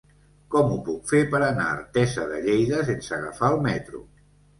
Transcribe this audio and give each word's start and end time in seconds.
Com 0.53 0.69
ho 0.69 0.77
puc 0.85 1.03
fer 1.11 1.19
per 1.33 1.41
anar 1.47 1.65
a 1.65 1.73
Artesa 1.81 2.23
de 2.31 2.39
Lleida 2.47 2.81
sense 2.89 3.13
agafar 3.19 3.51
el 3.57 3.59
metro? 3.67 4.03